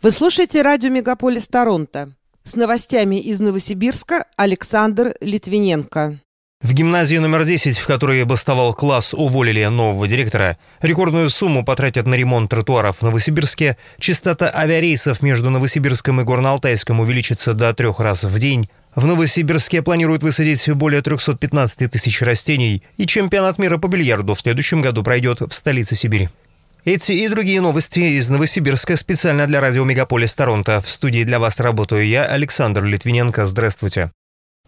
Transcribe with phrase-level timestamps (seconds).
[0.00, 2.12] Вы слушаете радио «Мегаполис Торонто».
[2.44, 6.20] С новостями из Новосибирска Александр Литвиненко.
[6.62, 10.56] В гимназии номер 10, в которой бастовал класс, уволили нового директора.
[10.80, 13.76] Рекордную сумму потратят на ремонт тротуаров в Новосибирске.
[13.98, 18.70] Частота авиарейсов между Новосибирском и Горно-Алтайском увеличится до трех раз в день.
[18.94, 22.84] В Новосибирске планируют высадить более 315 тысяч растений.
[22.98, 26.28] И чемпионат мира по бильярду в следующем году пройдет в столице Сибири.
[26.88, 30.80] Эти и другие новости из Новосибирска специально для радио «Мегаполис Торонто».
[30.80, 33.44] В студии для вас работаю я, Александр Литвиненко.
[33.44, 34.10] Здравствуйте.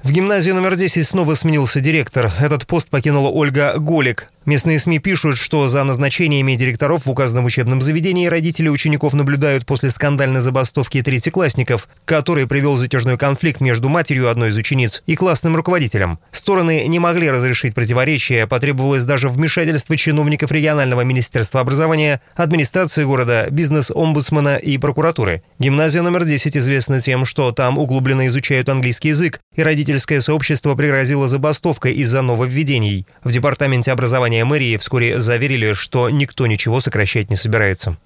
[0.02, 2.30] В гимназии номер 10 снова сменился директор.
[2.38, 4.30] Этот пост покинула Ольга Голик.
[4.46, 9.90] Местные СМИ пишут, что за назначениями директоров в указанном учебном заведении родители учеников наблюдают после
[9.90, 16.18] скандальной забастовки третьеклассников, который привел затяжной конфликт между матерью одной из учениц и классным руководителем.
[16.32, 24.56] Стороны не могли разрешить противоречия, потребовалось даже вмешательство чиновников регионального министерства образования, администрации города, бизнес-омбудсмена
[24.56, 25.42] и прокуратуры.
[25.58, 31.28] Гимназия номер 10 известна тем, что там углубленно изучают английский язык, и родительское сообщество пригрозило
[31.28, 33.06] забастовкой из-за нововведений.
[33.22, 37.96] В департаменте образования образования мэрии вскоре заверили, что никто ничего сокращать не собирается.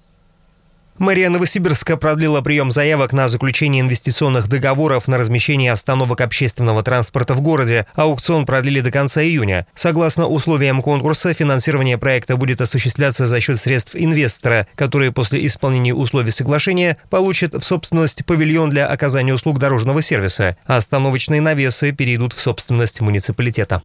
[0.97, 7.41] Мэрия Новосибирска продлила прием заявок на заключение инвестиционных договоров на размещение остановок общественного транспорта в
[7.41, 7.85] городе.
[7.95, 9.67] Аукцион продлили до конца июня.
[9.75, 16.31] Согласно условиям конкурса, финансирование проекта будет осуществляться за счет средств инвестора, который после исполнения условий
[16.31, 20.55] соглашения получит в собственность павильон для оказания услуг дорожного сервиса.
[20.65, 23.81] Остановочные навесы перейдут в собственность муниципалитета.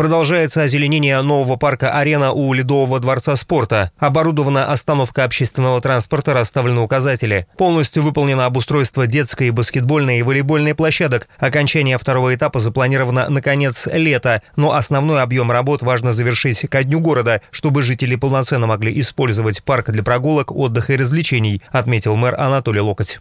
[0.00, 3.92] Продолжается озеленение нового парка «Арена» у Ледового дворца спорта.
[3.98, 7.46] Оборудована остановка общественного транспорта, расставлены указатели.
[7.58, 11.28] Полностью выполнено обустройство детской, баскетбольной и волейбольной площадок.
[11.38, 17.00] Окончание второго этапа запланировано на конец лета, но основной объем работ важно завершить ко дню
[17.00, 22.80] города, чтобы жители полноценно могли использовать парк для прогулок, отдыха и развлечений, отметил мэр Анатолий
[22.80, 23.18] Локоть.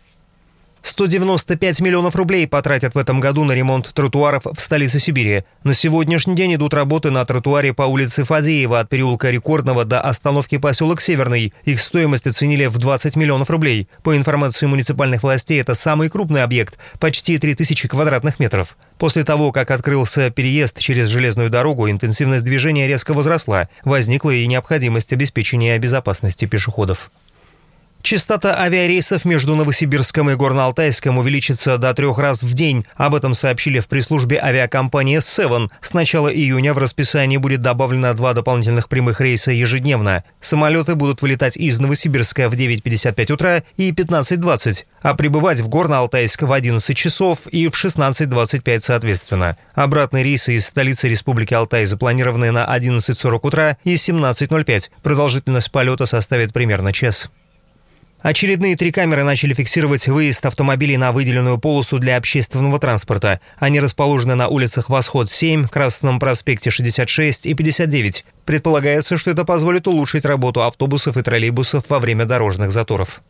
[0.82, 5.44] 195 миллионов рублей потратят в этом году на ремонт тротуаров в столице Сибири.
[5.64, 10.58] На сегодняшний день идут работы на тротуаре по улице Фадеева от переулка Рекордного до остановки
[10.58, 11.54] поселок Северный.
[11.66, 13.90] Их стоимость оценили в 20 миллионов рублей.
[14.04, 18.78] По информации муниципальных властей, это самый крупный объект– почти 3000 квадратных метров.
[18.98, 23.70] После того, как открылся переезд через железную дорогу, интенсивность движения резко возросла.
[23.84, 27.12] Возникла и необходимость обеспечения безопасности пешеходов.
[28.02, 32.86] Частота авиарейсов между Новосибирском и Горно-Алтайском увеличится до трех раз в день.
[32.96, 35.70] Об этом сообщили в пресс-службе авиакомпании Seven.
[35.82, 40.24] С начала июня в расписании будет добавлено два дополнительных прямых рейса ежедневно.
[40.40, 46.54] Самолеты будут вылетать из Новосибирска в 9.55 утра и 15.20, а прибывать в Горно-Алтайск в
[46.54, 49.58] 11 часов и в 16.25 соответственно.
[49.74, 54.90] Обратные рейсы из столицы Республики Алтай запланированы на 11.40 утра и 17.05.
[55.04, 57.30] Продолжительность полета составит примерно час.
[58.22, 63.40] Очередные три камеры начали фиксировать выезд автомобилей на выделенную полосу для общественного транспорта.
[63.58, 68.26] Они расположены на улицах Восход-7, Красном проспекте 66 и 59.
[68.44, 73.22] Предполагается, что это позволит улучшить работу автобусов и троллейбусов во время дорожных заторов.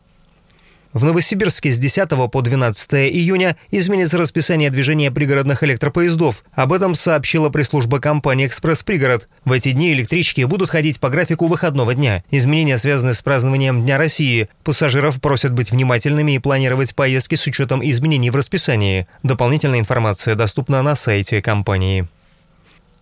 [0.92, 6.42] В Новосибирске с 10 по 12 июня изменится расписание движения пригородных электропоездов.
[6.52, 9.28] Об этом сообщила пресс-служба компании «Экспресс Пригород».
[9.44, 12.24] В эти дни электрички будут ходить по графику выходного дня.
[12.32, 14.48] Изменения связаны с празднованием Дня России.
[14.64, 19.06] Пассажиров просят быть внимательными и планировать поездки с учетом изменений в расписании.
[19.22, 22.08] Дополнительная информация доступна на сайте компании.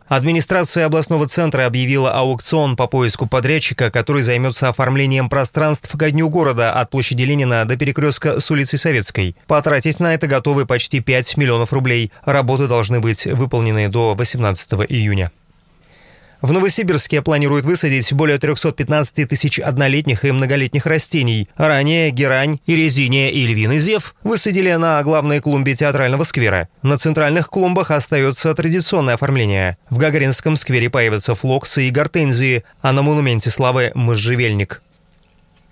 [0.09, 6.73] Администрация областного центра объявила аукцион по поиску подрядчика, который займется оформлением пространств ко дню города
[6.73, 9.37] от площади Ленина до перекрестка с улицы Советской.
[9.47, 12.11] Потратить на это готовы почти 5 миллионов рублей.
[12.25, 15.31] Работы должны быть выполнены до 18 июня.
[16.41, 21.49] В Новосибирске планируют высадить более 315 тысяч однолетних и многолетних растений.
[21.57, 26.69] Ранее герань, резиния и львиный зев высадили на главной клумбе театрального сквера.
[26.83, 29.79] На центральных клумбах остается традиционное оформление.
[29.91, 34.81] В Гагаринском сквере появятся флоксы и гортензии, а на монументе славы– можжевельник.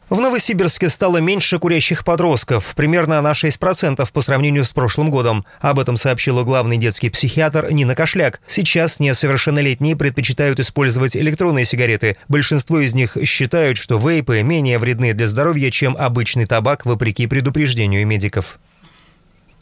[0.09, 5.45] В Новосибирске стало меньше курящих подростков, примерно на 6% по сравнению с прошлым годом.
[5.61, 8.41] Об этом сообщила главный детский психиатр Нина Кошляк.
[8.47, 12.17] Сейчас несовершеннолетние предпочитают использовать электронные сигареты.
[12.29, 18.07] Большинство из них считают, что вейпы менее вредны для здоровья, чем обычный табак, вопреки предупреждению
[18.07, 18.61] медиков.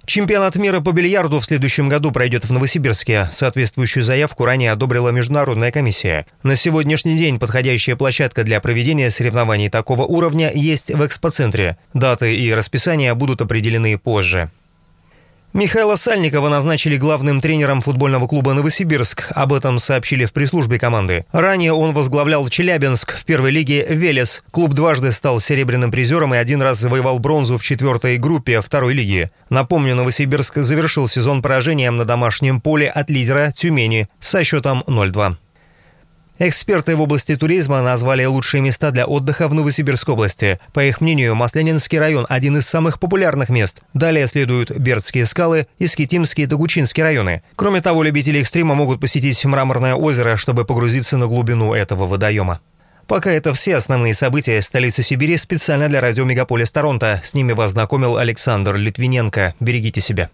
[0.07, 3.29] Чемпионат мира по бильярду в следующем году пройдет в Новосибирске.
[3.33, 6.27] Соответствующую заявку ранее одобрила Международная комиссия.
[6.43, 11.79] На сегодняшний день подходящая площадка для проведения соревнований такого уровня есть в экспоцентре.
[11.95, 14.51] Даты и расписание будут определены позже.
[15.55, 19.31] Михаила Сальникова назначили главным тренером футбольного клуба «Новосибирск».
[19.31, 21.27] Об этом сообщили в пресс-службе команды.
[21.31, 24.43] Ранее он возглавлял Челябинск в первой лиге «Велес».
[24.51, 29.31] Клуб дважды стал серебряным призером и один раз завоевал бронзу в четвертой группе второй лиги.
[29.49, 35.37] Напомню, Новосибирск завершил сезон поражением на домашнем поле от лидера Тюмени со счетом 0-2.
[36.39, 40.59] Эксперты в области туризма назвали лучшие места для отдыха в Новосибирской области.
[40.73, 43.83] По их мнению, Масленинский район– один из самых популярных мест.
[43.95, 47.43] Далее следуют Бердские скалы и Скитимские и Тагучинские районы.
[47.55, 52.61] Кроме того, любители экстрима могут посетить Мраморное озеро, чтобы погрузиться на глубину этого водоема.
[53.07, 57.21] Пока это все основные события столицы Сибири специально для радио «Мегаполис Торонто».
[57.23, 59.55] С ними вас знакомил Александр Литвиненко.
[59.61, 60.31] Берегите себя.